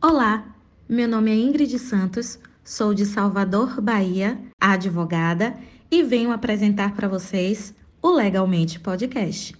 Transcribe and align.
Olá, 0.00 0.54
meu 0.88 1.08
nome 1.08 1.30
é 1.30 1.34
Ingrid 1.34 1.78
Santos, 1.78 2.38
sou 2.64 2.94
de 2.94 3.04
Salvador, 3.04 3.80
Bahia, 3.80 4.38
advogada, 4.60 5.58
e 5.90 6.02
venho 6.02 6.30
apresentar 6.30 6.94
para 6.94 7.08
vocês 7.08 7.74
o 8.02 8.10
Legalmente 8.10 8.78
Podcast, 8.78 9.54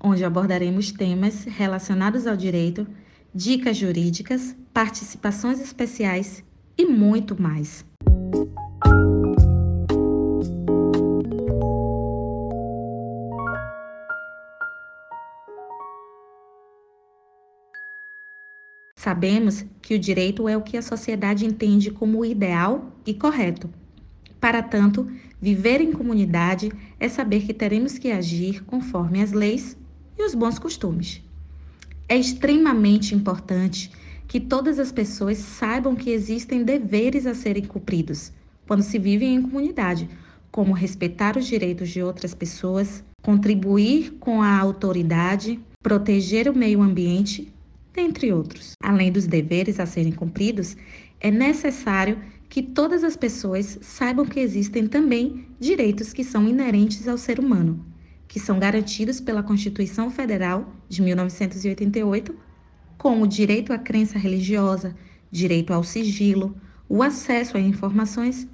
onde 0.00 0.24
abordaremos 0.24 0.92
temas 0.92 1.44
relacionados 1.44 2.26
ao 2.26 2.36
direito, 2.36 2.86
dicas 3.34 3.76
jurídicas, 3.76 4.56
participações 4.72 5.60
especiais 5.60 6.44
e 6.76 6.84
muito 6.84 7.40
mais. 7.40 7.84
Sabemos 19.02 19.64
que 19.82 19.96
o 19.96 19.98
direito 19.98 20.48
é 20.48 20.56
o 20.56 20.62
que 20.62 20.76
a 20.76 20.80
sociedade 20.80 21.44
entende 21.44 21.90
como 21.90 22.24
ideal 22.24 22.92
e 23.04 23.12
correto. 23.12 23.68
Para 24.40 24.62
tanto, 24.62 25.10
viver 25.40 25.80
em 25.80 25.90
comunidade 25.90 26.70
é 27.00 27.08
saber 27.08 27.42
que 27.42 27.52
teremos 27.52 27.98
que 27.98 28.12
agir 28.12 28.62
conforme 28.62 29.20
as 29.20 29.32
leis 29.32 29.76
e 30.16 30.22
os 30.22 30.36
bons 30.36 30.56
costumes. 30.56 31.20
É 32.08 32.16
extremamente 32.16 33.12
importante 33.12 33.90
que 34.28 34.38
todas 34.38 34.78
as 34.78 34.92
pessoas 34.92 35.38
saibam 35.38 35.96
que 35.96 36.10
existem 36.10 36.62
deveres 36.62 37.26
a 37.26 37.34
serem 37.34 37.64
cumpridos 37.64 38.32
quando 38.68 38.84
se 38.84 39.00
vive 39.00 39.24
em 39.24 39.42
comunidade, 39.42 40.08
como 40.48 40.72
respeitar 40.72 41.36
os 41.36 41.48
direitos 41.48 41.88
de 41.88 42.00
outras 42.00 42.36
pessoas, 42.36 43.02
contribuir 43.20 44.12
com 44.20 44.40
a 44.40 44.56
autoridade, 44.56 45.58
proteger 45.82 46.48
o 46.48 46.56
meio 46.56 46.80
ambiente 46.80 47.52
dentre 47.92 48.32
outros. 48.32 48.72
Além 48.82 49.12
dos 49.12 49.26
deveres 49.26 49.78
a 49.78 49.86
serem 49.86 50.12
cumpridos, 50.12 50.76
é 51.20 51.30
necessário 51.30 52.18
que 52.48 52.62
todas 52.62 53.02
as 53.04 53.16
pessoas 53.16 53.78
saibam 53.80 54.26
que 54.26 54.40
existem 54.40 54.86
também 54.86 55.46
direitos 55.58 56.12
que 56.12 56.24
são 56.24 56.48
inerentes 56.48 57.08
ao 57.08 57.16
ser 57.16 57.38
humano, 57.38 57.84
que 58.28 58.38
são 58.38 58.58
garantidos 58.58 59.20
pela 59.20 59.42
Constituição 59.42 60.10
Federal 60.10 60.70
de 60.88 61.00
1988, 61.00 62.34
como 62.98 63.24
o 63.24 63.28
direito 63.28 63.72
à 63.72 63.78
crença 63.78 64.18
religiosa, 64.18 64.94
direito 65.30 65.72
ao 65.72 65.82
sigilo, 65.82 66.54
o 66.88 67.02
acesso 67.02 67.56
a 67.56 67.60
informações 67.60 68.46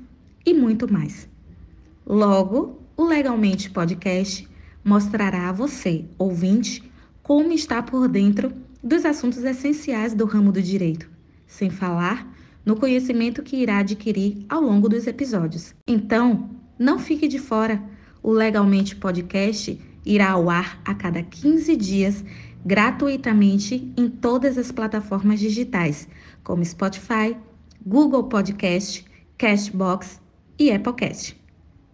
e 0.46 0.54
muito 0.54 0.92
mais. 0.92 1.28
Logo, 2.06 2.80
o 2.96 3.04
Legalmente 3.04 3.68
Podcast 3.68 4.48
mostrará 4.84 5.48
a 5.48 5.52
você, 5.52 6.04
ouvinte, 6.16 6.82
como 7.22 7.52
está 7.52 7.82
por 7.82 8.08
dentro 8.08 8.52
dos 8.82 9.04
assuntos 9.04 9.44
essenciais 9.44 10.14
do 10.14 10.24
ramo 10.24 10.52
do 10.52 10.62
direito, 10.62 11.08
sem 11.46 11.70
falar 11.70 12.32
no 12.64 12.76
conhecimento 12.76 13.42
que 13.42 13.56
irá 13.56 13.78
adquirir 13.78 14.44
ao 14.48 14.60
longo 14.60 14.88
dos 14.88 15.06
episódios. 15.06 15.74
Então, 15.86 16.50
não 16.78 16.98
fique 16.98 17.26
de 17.26 17.38
fora. 17.38 17.82
O 18.22 18.30
Legalmente 18.30 18.94
Podcast 18.94 19.80
irá 20.04 20.30
ao 20.32 20.50
ar 20.50 20.80
a 20.84 20.94
cada 20.94 21.22
15 21.22 21.76
dias, 21.76 22.24
gratuitamente 22.64 23.90
em 23.96 24.08
todas 24.08 24.58
as 24.58 24.70
plataformas 24.70 25.40
digitais, 25.40 26.08
como 26.44 26.64
Spotify, 26.64 27.36
Google 27.84 28.24
Podcast, 28.24 29.04
Castbox 29.38 30.20
e 30.58 30.70
Applecast. 30.70 31.36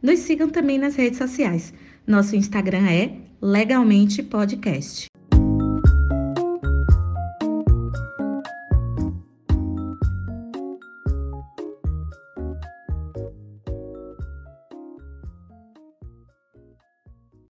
Nos 0.02 0.20
sigam 0.20 0.48
também 0.48 0.78
nas 0.78 0.96
redes 0.96 1.18
sociais. 1.18 1.72
Nosso 2.06 2.36
Instagram 2.36 2.88
é 2.88 3.16
Legalmente 3.40 4.22
Podcast. 4.22 5.13